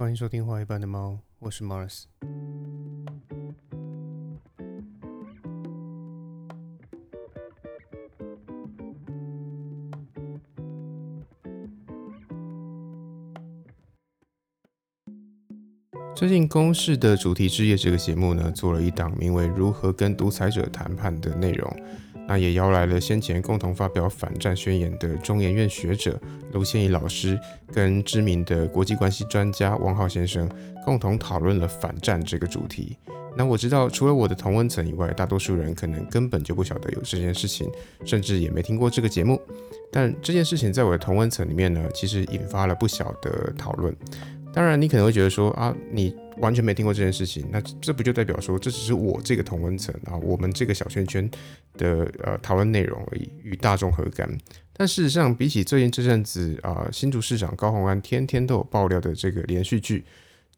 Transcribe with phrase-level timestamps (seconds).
[0.00, 2.04] 欢迎收听《画一半的猫》，我是 Mars。
[16.16, 21.70] 最近公视的主题之夜这个节目呢，做了一档名为《如何跟独裁者谈判》的内容。
[22.30, 26.16] 那也邀来了先前共同发表反战宣言的中研院学者
[26.52, 27.36] 卢千怡老师，
[27.72, 30.48] 跟知名的国际关系专家汪浩先生，
[30.84, 32.96] 共同讨论了反战这个主题。
[33.36, 37.68] 那我知道，除了我的同温层以外，大多数人可能根本就不晓得有这件事情，
[38.04, 39.40] 甚至也没听过这个节目。
[39.90, 43.92] 但这件事情在我的同温层里面呢，其实引发了不小的讨论。
[44.52, 51.30] 当然，你可能会觉得说啊，你完全没听过这件事情，那这不就代表说这只是我这个同温层啊，我们这个小圈圈
[51.76, 54.28] 的呃讨论内容而已，与大众何干？
[54.72, 60.04] 但事实上，比起最近这阵子啊，新竹市长高虹安天天都有爆料的这个连续剧，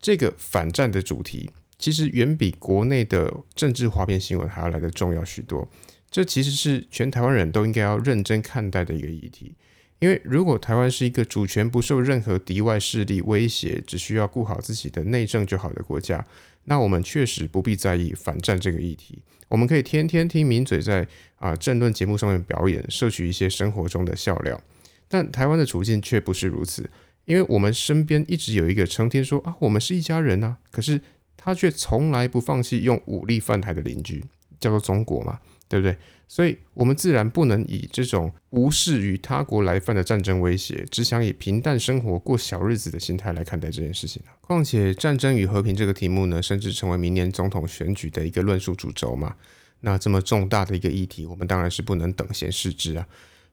[0.00, 5.68] 这个反战的主题，其实远比国内的政治花边新闻还要来的重要许多。
[6.10, 9.54] 这其实是全台湾人都应该要认真看待的一个议题。
[10.02, 16.26] 因为如果台湾是一个主权不受任何敌外势力威胁，只需要顾好自己的内政就好的国家，
[16.64, 19.22] 那我们确实不必在意反战这个议题。
[19.46, 24.60] 我们可以天天听名嘴在啊政论节目上面表演，摄取一些生活中的笑料。
[25.06, 26.90] 但台湾的处境却不是如此，
[27.24, 31.00] 因为我们身边一直有一个成天说啊我们是一家人啊，可是
[31.36, 34.24] 他却从来不放弃用武力犯台的邻居，
[34.58, 35.38] 叫做中国嘛，
[35.72, 35.96] 对不对？
[36.28, 49.34] 所以，我们自然不能以这种无视于他国来犯的战争威胁，只想以平淡生活过小日子的心态来看待这件事情况且，战争与和平这个题目呢，甚至成为明年总统选举的一个论述主轴嘛。
[49.80, 53.06] 那这么重大的一个议题，我们当然是不能等闲视之啊。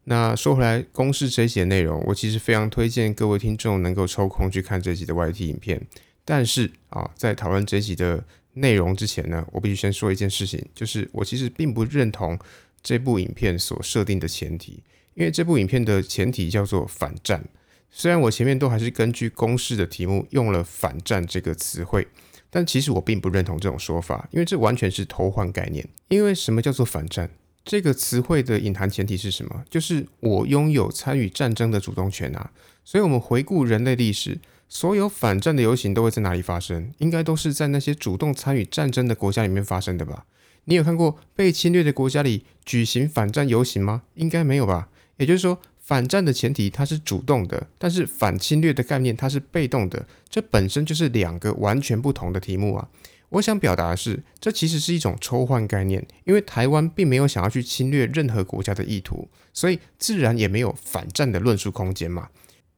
[0.04, 5.82] 那说回来，公式这一集的内容，我其实非常推荐各位听众能够抽空去看这集的 YT 影片。
[6.26, 8.24] 但是啊，在讨论这集的
[8.54, 12.38] 内容之前呢，我必须先说一件事情，就是我其实并不认同。
[12.82, 14.82] 这部影片所设定的前提，
[15.14, 17.44] 因为这部影片的前提叫做反战。
[17.92, 22.08] 虽然我前面都还是根据公式的题目用了“反战”这个词汇，
[22.50, 25.86] 但其实我并不认同这种说法，因为这完全是偷换概念。
[26.08, 27.30] 因为什么叫做反战？
[27.66, 29.66] 这个词汇的隐含前提是什么？
[29.70, 32.50] 就是我拥有参与战争的主动权啊！
[32.86, 36.92] 所以，我们回顾人类历史，所有反战的游行都会在哪里发生？
[37.00, 40.26] 应该都是在那些主动参与战争的国家里面发生的吧？
[40.66, 44.04] 你有看过被侵略的国家里举行反战游行吗？
[44.14, 44.90] 应该没有吧。
[45.18, 52.88] 也就是说，反战的前提它是主动的，但是反侵略的概念它是被动的，这本身就是两个完全不同的题目啊。
[53.30, 62.30] 我想表达的是，这其实是一种抽换概念，因为台湾并没有想要去侵略任何国家的意图，所以自然也没有反战的论述空间嘛。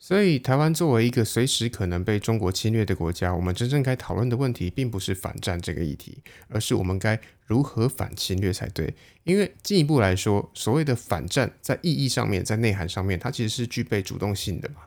[0.04, 6.18] 所以，台湾作为一个随时可能被中国侵略的国家，我们真正该讨论的问题，并不是反战这个议题，
[6.50, 8.92] 而是我们该如何反侵略才对。
[9.26, 14.78] 因为进一步来说，所谓的反战，在意义上面，在内涵上面，它其实是具备主动性的嘛。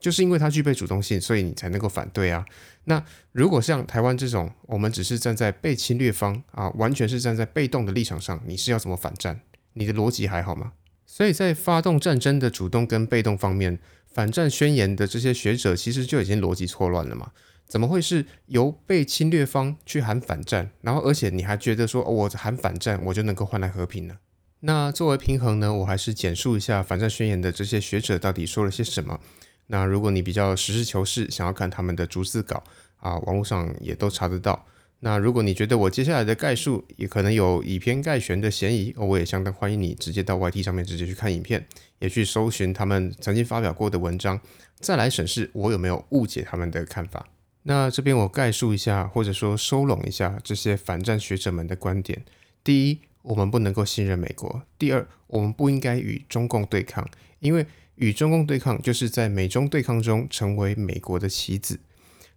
[0.00, 2.46] 就是因为它具备主动性，所以你才能够反对啊。
[2.84, 9.42] 那如果像台湾这种，我们只是站在被侵略方啊，完全是站在被动的立场上，你是要怎么反战？
[9.74, 10.72] 你的逻辑还好吗？
[11.04, 13.78] 所以在发动战争的主动跟被动方面。
[14.14, 17.32] 反战宣言的这些学者其实就已经逻辑错乱了嘛？
[17.66, 24.18] 怎么会是由被侵略方去喊反战，然后而且你还觉得说我喊反战我就能够换来和平呢？
[24.60, 29.18] 那作为平衡呢，我还是简述一下反战宣言的这些学者到底说了些什么。
[29.66, 32.62] 那如果你比较实事求是，想要看他们的逐字稿
[32.98, 34.66] 啊，网络上也都查得到。
[35.00, 41.66] 那如果你觉得我接下来的概述也可能有以偏概全的嫌疑，我也相当欢迎你直接到 YT 上面直接去看影片，
[42.04, 44.38] 也去搜寻他们曾经发表过的文章，
[44.78, 47.26] 再来审视我有没有误解他们的看法。
[47.62, 52.22] 那这边我概述一下，或者说收拢一下这些反战学者们的观点：
[52.62, 61.80] 第一，我们不能够信任美国；第二，我们不应该与中共对抗，因为与中共对抗就是在美中对抗中成为美国的棋子。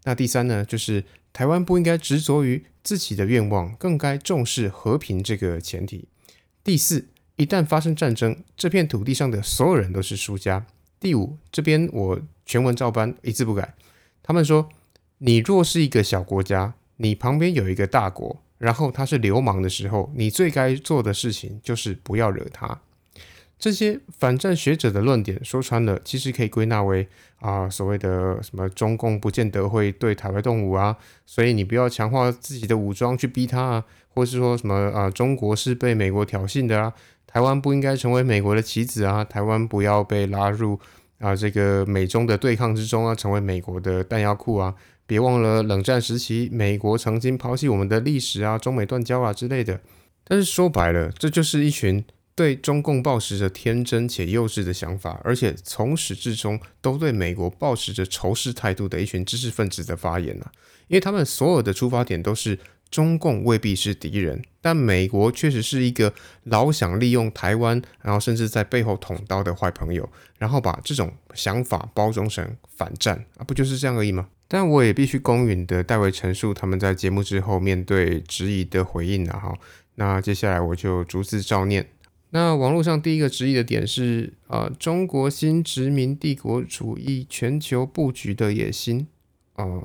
[0.06, 1.04] 那第三呢，就是
[1.34, 6.08] 台湾不应该执着于自己的愿望，更该重视和平这个前提。
[6.64, 10.66] 第四，一旦发生战争，这片土地上的所有人都是输家。
[11.00, 13.76] 第五，这边我全文照搬，一字不改。
[14.24, 14.68] 他们说，
[15.20, 22.82] 你若是一个小国家，你旁边有一个大国，然后他是流氓的时候，你最该做的事情就是不要惹他。
[23.60, 27.08] 这些反战学者的论点说穿了，其实可以归纳为
[27.40, 30.96] 啊，所谓的什么中共不见得会对台湾动武啊，
[31.26, 36.94] 所以你不要强化自己的武装去逼他啊，或是说什么啊，中国是被美国挑衅的啊，
[37.26, 40.80] 台湾不应该成为美国的棋子啊，台湾不要被拉入
[41.20, 44.76] 啊，这个美中的对抗之中啊，成为美国的弹药库啊。
[45.08, 49.80] 别忘了冷战时期，美国曾经抛弃我们的历史啊，中美断交啊之类的。
[50.26, 52.04] 但是说白了，这就是一群
[52.38, 60.52] 对中共抱持着天真且幼稚的想法，而且从始至终都对美国抱持着仇视态度的一群知识分子的发言啊。
[60.88, 62.60] 因为他们所有的出发点都是
[62.92, 66.14] 中共未必是敌人，但美国确实是一个
[66.44, 70.08] 老想利用台湾，然后甚至在背后捅刀的坏朋友，
[70.38, 74.28] 然后把这种想法包装成反战啊，不就是这样而已吗？
[74.48, 79.52] 但我也必须公允的代为陈述他们在节目之后面对质疑的回应了哈。
[79.96, 81.90] 那接下来我就逐字照念。
[82.32, 89.08] 那网络上第一个质疑的点是啊，中国新殖民帝国主义全球布局的野心。
[89.58, 89.82] 嗯，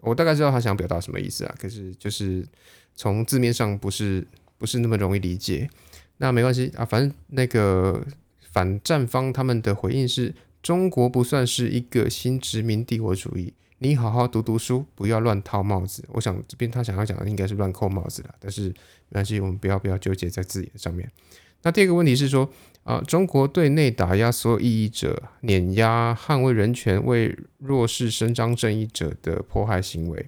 [0.00, 2.46] 我大概知道他想表达什么意思啊，可是就是
[2.94, 4.26] 从字面上不是
[4.56, 5.68] 不是那么容易理解。
[6.16, 8.02] 那没关系啊，反正那个
[8.40, 13.52] 反战方他们的回应是中国不算是一个新殖民帝国主义。
[13.78, 16.02] 你好好读读书，不要乱套帽子。
[16.08, 18.70] 我想这边他想要讲的应该是乱扣帽子了，但是
[19.10, 21.12] 没关系，我们不要不要纠结在字眼上面。
[21.66, 22.48] 那第二个问题是说
[22.84, 30.26] 啊，中国对内打压所有异议者、碾压、捍卫人权、为弱势伸张正义者的迫害行为。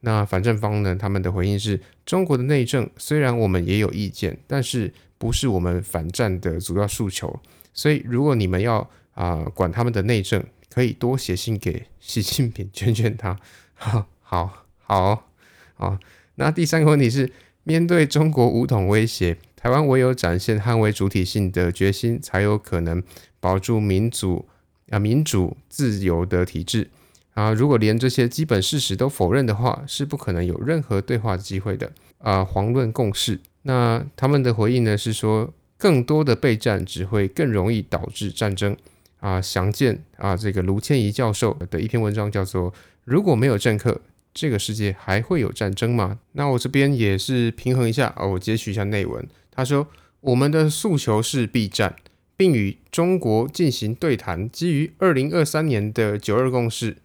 [0.00, 7.38] 那反正方呢，他们的回应是：中国的内政虽然我们也有意见，但是不是我们反战的主要诉求。
[7.72, 13.38] 所以如果你们要啊管他们的内政，可以多写信给习近平劝劝他，
[13.78, 15.28] 好好好
[15.76, 16.00] 啊。
[16.34, 17.30] 那第三个问题是，
[17.62, 23.00] 面对中国武统威胁，台湾唯有展现捍卫主体性的决心，才有可能
[23.38, 24.44] 保住民主
[24.90, 26.90] 啊民主自由的体制
[27.34, 27.52] 啊。
[27.52, 32.44] 如果连这些基本事实都否认的话，是不可能有任何对话的机会的啊。
[32.44, 33.38] 遑论共识。
[33.62, 38.76] 那他们的回应呢是说，更多的备战只会更容易导致战争。
[39.20, 42.72] 啊，详见啊，这个卢倩怡教授的一篇文章叫做
[43.04, 44.00] 《如果没有政客，
[44.34, 49.24] 这个世界还会有战争吗？》那我这边也是平衡一下啊，我截取一下内文。
[49.52, 49.86] 他说，
[50.20, 51.94] 我们的诉求是避战，
[52.36, 56.96] 并与中国进行对谈，基于二零二三年的九二共识。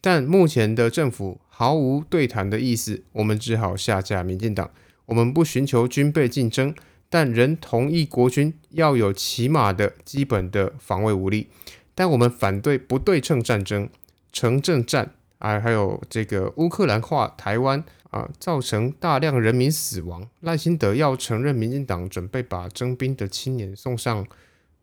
[0.00, 4.70] 但目前的政府毫无对谈的意思，我们只好下架民进党。
[5.06, 6.74] 我们不寻求军备竞争。
[7.08, 11.46] 但仍同意国军要有起码的基本的防卫武力，
[11.94, 13.88] 但我们反对不对称战争、
[14.32, 20.28] 城镇战啊，还有这个乌克兰化台湾啊，造成大量人民死亡。
[20.40, 24.26] 赖清德要承认民进党准备把征兵的青年送上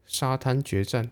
[0.06, 1.10] 沙滩决战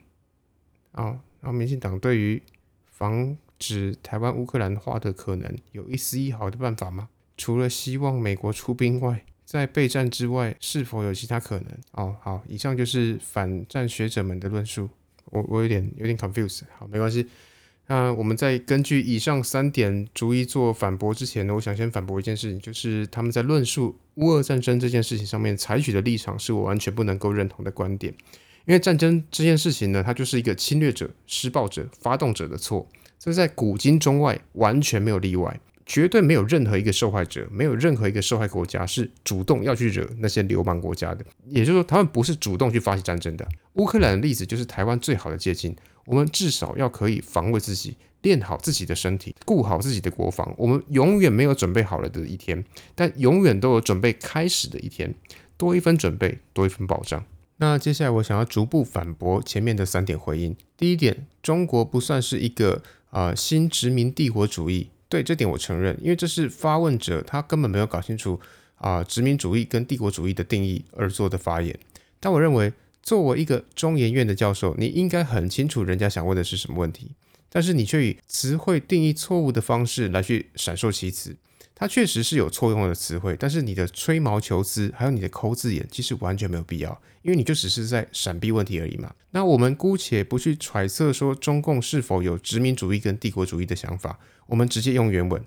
[0.91, 2.41] 啊，然后民进党对于
[2.85, 7.09] 防止台湾乌克兰化的可能有一丝一毫的办法吗？
[7.37, 9.23] 除了希望美国出兵外？
[9.43, 11.67] 在备战之外，是否有其他可能？
[11.91, 14.87] 哦，好，以上就是反战学者们的论述。
[15.25, 16.61] 我我有点有点 confused。
[16.77, 17.27] 好，没关系。
[17.91, 28.13] 那我们在根据以上三点逐一做反驳之前呢，我想先反驳一件事情，就是他们在论述乌俄战争这件事情上面采取的立场，是我完全不能够认同的观点。
[28.65, 32.87] 因为战争这件事情呢，它就是一个侵略者、施暴者、发动者的错，
[33.19, 35.59] 这在古今中外完全没有例外。
[35.85, 41.25] 绝对没有任何一个受害者，没有任何一个受害国家是主动要去惹那些流氓国家的。
[41.49, 43.45] 也就是说，他们不是主动去发起战争的。
[43.73, 45.75] 乌克兰的例子就是台湾最好的借鉴。
[46.11, 50.53] 我们至少要可以防卫自己，练好自己的身体，顾好自己的国防。
[50.57, 52.61] 我们永远没有准备好了的一天，
[52.93, 55.15] 但永远都有准备开始的一天。
[55.55, 57.23] 多一分准备，多一分保障。
[57.57, 60.53] 那接下来我想要逐步反驳前面的三点回应。
[60.75, 64.89] 第一点，中国不算是一个啊新殖民帝国主义。
[65.07, 68.37] 对这点我承认，因为这是发问者他根本没有搞清楚
[68.75, 71.79] 啊殖民主义跟帝国主义的定义而做的发言。
[72.19, 77.11] 但我认为，作为一个中研院的教授，你应该很清楚人家想问的是什么问题，
[77.49, 81.35] 但是你却以词汇定义错误的方式来去闪烁其词。
[81.73, 89.11] 它确实是有错用的词汇，但是你的吹毛求疵，还有你的抠字眼，其实完全没有必要，因为你就只是在闪避问题而已嘛。
[89.31, 95.43] 那我们姑且不去揣测说中共是否有殖民主义跟帝国主义的想法，我们直接用原文，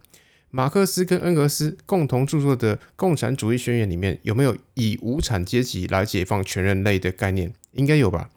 [0.57, 7.53] 马克思跟恩格斯共同著作的《共产主义宣言》里面有没有以无产阶级来解放全人类的概念？
[7.73, 8.31] 应该有吧？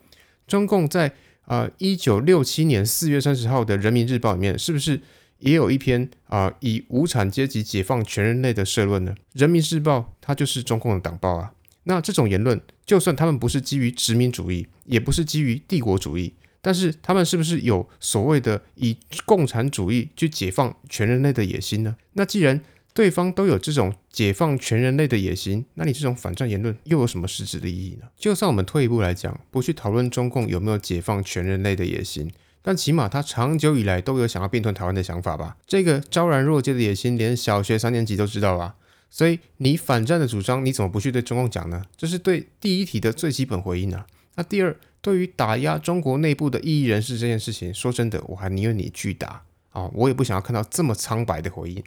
[0.47, 1.13] 中共在
[1.45, 4.99] 啊一九六七年四月三十号的《人民日报》里面是不是？
[5.37, 9.13] 也有一篇啊，以无产阶级解放全人类的社论呢。
[9.33, 11.53] 人民日报它就是中共的党报啊。
[11.83, 16.33] 那这种言论，就算他们不是基于殖民主义，也不是基于帝国主义，
[16.67, 21.95] 但是他们是不是有所谓的以共产主义去解放全人类的野心呢？
[22.11, 22.59] 那既然
[22.93, 28.09] 对方都有这种解放全人类的野心，那你这种反战言论又有什么实质的意义呢？
[28.17, 32.29] 就算我们退一步来讲，不去讨论中共有没有解放全人类的野心。
[32.61, 35.55] 但起码他长久以来都有想要并吞台湾的想法吧？
[35.65, 38.75] 这个昭然若揭的野心，连小学三年级都知道吧？
[39.09, 41.85] 所以你反战的主张，你怎么不去对中共讲呢？
[41.95, 44.05] 这是对第一题的最基本回应啊。
[44.37, 49.41] 那第二，对于打压中国内部的异议人士这件事情，说真的，我还宁愿你拒答
[49.71, 51.83] 啊，我也不想要看到这么苍白的回应，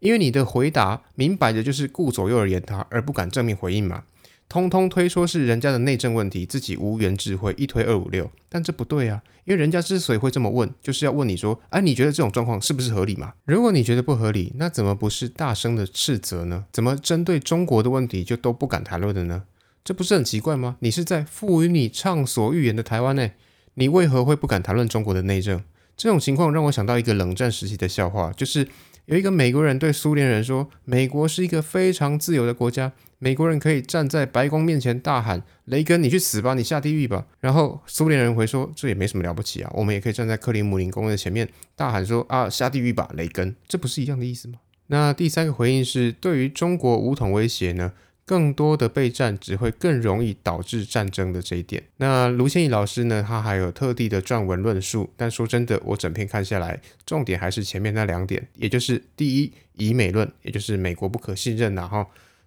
[0.00, 4.04] 因为你的回答明摆着就是顾左右而言他，而不敢正面回应嘛。
[4.46, 9.22] 通通推说是人家的内政问题，自己无缘智慧，一推二五六，但这不对啊！
[9.46, 13.32] 因为人家之所以会这么问，就是要问你说，哎，你觉得这种状况是不是合理嘛？
[13.46, 16.66] 如果你觉得不合理，那怎么不是大声的斥责呢？
[16.70, 19.44] 怎么针对中国的问题就都不敢谈论的呢？
[19.84, 20.78] 这不是很奇怪吗？
[20.80, 23.32] 你是在赋予你畅所欲言的台湾内，
[23.74, 25.62] 你为何会不敢谈论中国的内政？
[25.94, 28.66] 这种情况让我想到一个冷战时期的笑话，就是
[29.04, 32.92] 有一个美国人对苏联人说，美国是一个非常自由的国家。
[33.18, 47.92] 美国人可以站在白宫面前大喊：“雷根，你去死吧，你下地狱吧！”然后苏联人回说：“这也没什么了不起啊，我们也可以站在克里姆林宫的前面大喊说：‘啊，下地狱吧，雷根！’这不是一样的意思吗？”那第三个回应是，对于中国武统威胁呢，
[48.24, 51.82] 更多的备战只会更容易导致战争的这一点。
[51.98, 62.06] 那卢先义老师呢，他还有特地的撰文论述，但说真的，我整篇看下来，重点还是前面那两点，也就是第一，以美论，也就是美国不可信任，然后。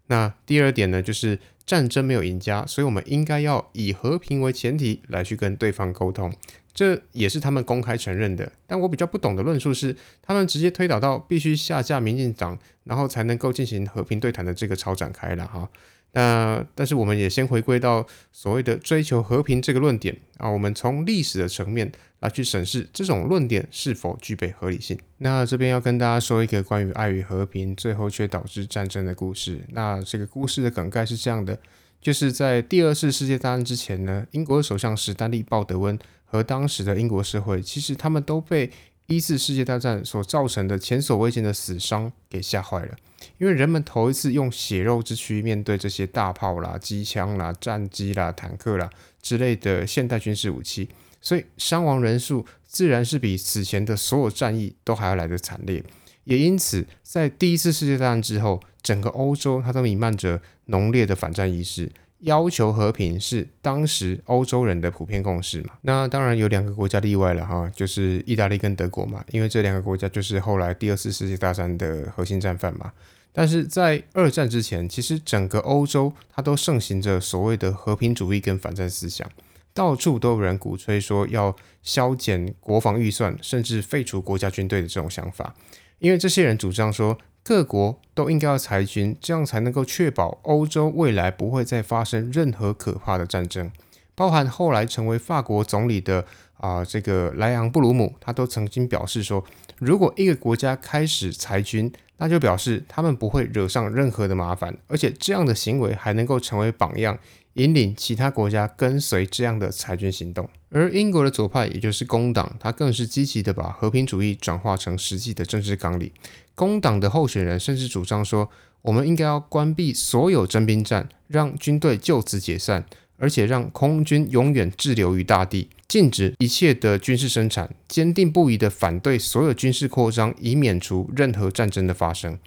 [0.10, 6.34] 那第二点呢，就是战争没有赢家，所以我们应该要以和平为前提来去跟对方沟通，
[6.78, 8.52] 这也是他们公开承认的。
[8.68, 15.68] 但我比较不懂的论述是，他们直接推导到必须下架民进党，然后才能够进行和平对谈的这个超展开了哈。
[16.12, 24.96] 那但是我们也先回归到所谓的追求和平这个论点啊，我们从历史的层面来去审视这种论点是否具备合理性。
[25.18, 29.62] 那这边要跟大家说一个关于爱与和平最后却导致战争的故事。
[29.70, 31.58] 那这个故事的梗概是这样的，
[32.00, 38.70] 就是在第二次世界大战之前呢，英国首相史丹利鲍德温和当时的英国社会，其实他们都被
[39.08, 42.96] 一次世界大战所造成的前所未见的死伤给吓坏了。
[43.40, 48.90] 因为人们头一次用血肉之躯面对这些大炮啦、机枪啦、战机啦、坦克啦
[49.22, 50.90] 之类的现代军事武器，
[51.22, 55.84] 所以伤亡人数自然是比此前的所有战役都还要来得惨烈。
[56.26, 65.74] 也因此，在第一次世界大战之后，整个欧洲它都弥漫着浓烈的反战意识，要求和平是当时欧洲人的普遍共识嘛。
[65.82, 72.92] 那当然有两个国家例外了哈，就是意大利跟德国嘛，因为这两个国家就是后来第二次世界大战的核心战犯嘛。
[73.32, 79.30] 但是在二战之前，其实整个欧洲它都盛行着所谓的和平主义跟反战思想，
[79.76, 85.56] 到处都有人鼓吹说要削减国防预算，甚至废除国家军队的这种想法。
[86.00, 87.16] 因为这些人主张说，
[87.48, 93.72] 各国都应该要裁军，这样才能够确保欧洲未来不会再发生任何可怕的战争。
[94.14, 96.26] 包含后来成为法国总理的
[96.58, 99.42] 啊这个莱昂布鲁姆，他都曾经表示说，
[99.78, 107.18] 如果一个国家开始裁军，那就表示他们不会惹上任何的麻烦，而且这样的行为还能够成为榜样，
[107.58, 110.50] 引领其他国家跟随这样的裁军行动。
[110.70, 116.12] 而英国的左派，也就是工党，他更是积极的把和平主义转化成实际的政治纲领。
[116.56, 118.50] 工党的候选人甚至主张说，
[118.82, 122.86] 我们应该要关闭所有征兵站，让军队就此解散。
[123.20, 132.38] 而且让空军永远滞留于大地，禁止一切的军事生产，坚定不移地反对所有军事扩张，以免除任何战争的发生。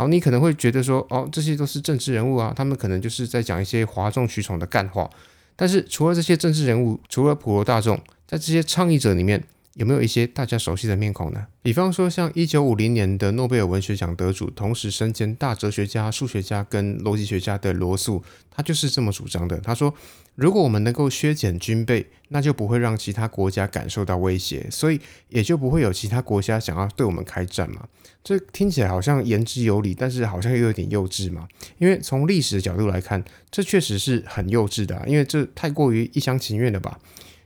[0.00, 5.10] 然后，你可能会觉得说，哦，这些都是政治人物啊，他们可能就是在讲一些哗众取宠的干话。
[5.54, 9.44] 但是除了这些政治人物，除了普罗大众，在这些倡议者里面。
[9.80, 11.46] 有没有一些大家熟悉的面孔呢？
[11.62, 19.56] 比方说，像一九五零年的诺贝尔文学奖得主，同时身兼大哲学家、数学家跟逻辑学家的罗素，他就是这么主张的。
[19.60, 19.94] 他说，
[20.34, 27.88] 如果我们能够削减军备，那就不会让其他国家感受到威胁，所以也就不会有其他国家想要对我们开战嘛。
[28.22, 31.48] 这听起来好像言之有理，但是好像又有点幼稚嘛。
[31.78, 36.98] 因为从历史的角度来看，这确实是很幼稚的，因为这太过于一厢情愿了吧。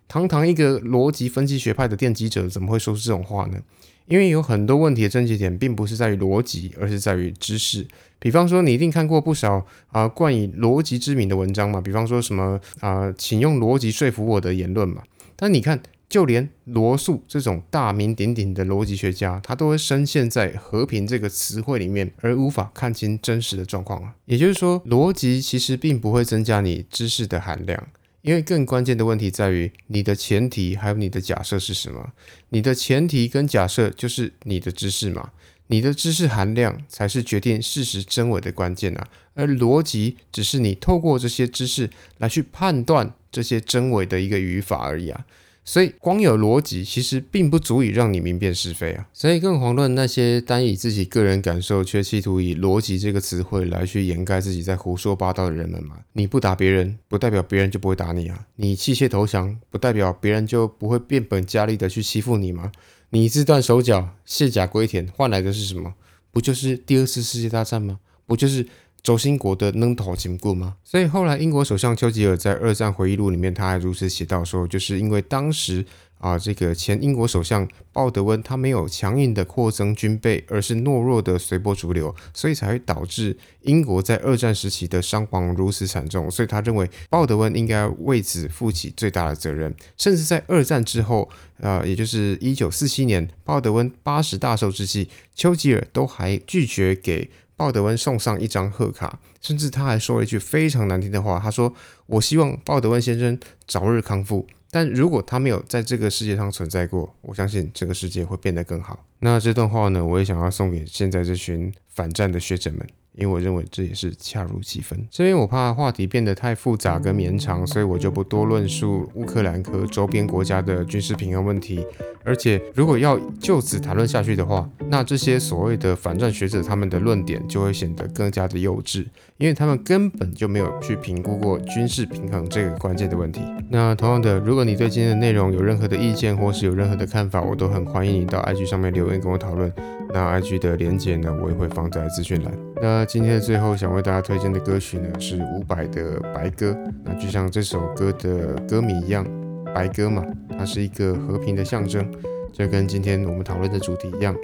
[0.07, 3.59] 堂堂一个逻辑分析学派的奠基者，怎么会说出这种话呢？
[4.07, 7.87] 因为有很多问题的症结点，并不是在于逻辑，而是在于知识。
[8.19, 11.81] 比方说，你一定看过不少啊冠以逻辑之名的文章嘛？
[11.81, 15.03] 比方说什么啊，请用逻辑说服我的言论嘛？
[15.37, 24.15] 但你看，就连罗素这种大名鼎鼎的逻辑学家，他都会深陷在“和平”这个词汇里面，而无法看清真实的状况啊。
[24.27, 27.89] 也就是说，逻辑其实并不会增加你知识的含量。
[28.25, 32.15] 因为更关键的问题在于你的前提还有你的假设是什么？
[32.49, 35.33] 你的前提跟假设就是你的知识嘛？
[35.67, 39.07] 你的知识含量才是决定事实真伪的关键啊！
[39.35, 45.27] 而逻辑只是你透过这些知识来去判断这些真伪的一个语法而已啊！
[45.65, 49.09] 所以光有逻辑其实并不足以让你明辨是非啊。
[49.13, 55.97] 所以更遑论那些单以自己个人感受，却企图以逻辑这个词汇来去掩盖自己在胡说八道的人们嘛。
[56.13, 58.47] 你不打别人，不代表别人就不会打你啊。
[58.57, 62.71] 你弃械投降，不代表别人就不会变本加厉的去欺负你吗？
[63.11, 65.95] 你自断手脚，卸甲归田，换来的是什么？
[66.31, 68.01] 不就是第二次世界大战吗？
[68.27, 68.67] 不就是
[69.05, 70.77] 轴心国的能头经过吗？
[70.83, 75.85] 所以后来英国首相丘吉尔在二战回忆录里面，他还如此写道说，就是因为当时
[76.17, 86.31] 啊，这个前英国首相鲍德温他没有强硬的扩增军备，而是懦弱的随波逐流，所以才会导致英国在二战时期的伤亡如此惨重。
[86.31, 89.75] 所以他认为鲍德温应该为此负起最大的责任。
[89.99, 97.29] 甚至在二战之后，呃，也就是一九四七年，鲍德温八十大寿之际，丘吉尔都还拒绝给。
[97.57, 101.39] 鲍德温送上一张贺卡，甚至他还说了一句非常难听的话。
[101.39, 101.73] 他说
[102.07, 112.87] ：“我希望鲍德温先生早日康复，但如果他没有在这个世界上存在过，我相信这个世界会变得更好。”那这段话呢，我也想要送给现在这群反战的学者们。
[113.17, 115.07] 因为我认为这也是恰如其分。
[115.11, 121.87] 这边我怕话题变得太复杂跟绵长，所以我就不多论述乌克兰和周边国家的军事平衡问题。
[122.27, 129.05] 而且，如果要就此谈论下去的话，那这些所谓的反战学者他们的论点就会显得更加的幼稚，
[129.37, 133.43] 因为他们根本就没有去评估过军事平衡这个关键的问题。
[133.69, 139.71] 那同样的，如果你对今天的内容有任何的意见，或是有任何的看法，我都很欢迎你到 IG 上面留言跟我讨论。
[140.15, 142.55] 那 IG 的连接呢，我也会放在资讯栏。
[142.81, 146.71] 那今天的最后想为大家推荐的歌曲呢，是伍佰的《白鸽》。
[147.05, 149.27] 那就像这首歌的歌名一样，
[149.75, 150.25] 白鸽嘛，
[150.59, 152.11] 它是一个和平的象征，
[152.53, 154.35] 就跟今天我们讨论的主题一样。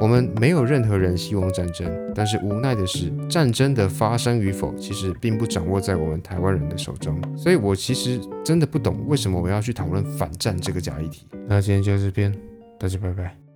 [0.00, 7.20] 我们没有任何人希望战争，但是无奈的是，战争的发生与否，其实并不掌握在我们台湾人的手中。
[7.36, 11.26] 所以我其实真的不懂，为什么我要去讨论反战这个假议题。
[11.48, 12.32] 那今天就到这边，
[12.78, 13.47] 大家拜拜。